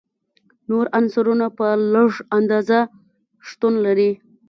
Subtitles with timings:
[0.69, 2.79] نور عنصرونه په لږه اندازه
[3.47, 4.11] شتون لري.